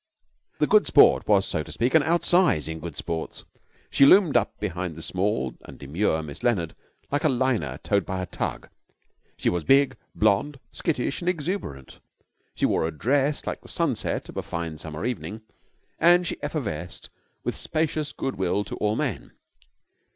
[0.57, 3.43] The Good Sport was, so to speak, an outsize in Good Sports.
[3.91, 6.73] She loomed up behind the small and demure Miss Leonard
[7.11, 8.67] like a liner towed by a tug.
[9.37, 11.99] She was big, blonde, skittish, and exuberant;
[12.55, 15.43] she wore a dress like the sunset of a fine summer evening,
[15.99, 17.11] and she effervesced
[17.43, 19.33] with spacious good will to all men.